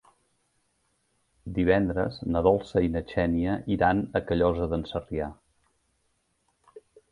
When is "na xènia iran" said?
2.97-4.03